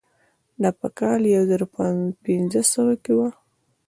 [0.61, 1.61] دا په کال یو زر
[2.23, 3.29] پنځه سوه کې وه.